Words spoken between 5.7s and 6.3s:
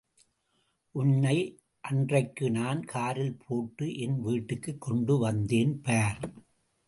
பார்.